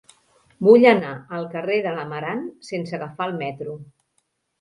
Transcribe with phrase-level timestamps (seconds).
[0.67, 3.77] Vull anar al carrer de l'Amarant sense agafar el metro.